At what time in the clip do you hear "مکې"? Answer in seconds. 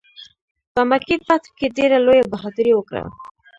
0.89-1.15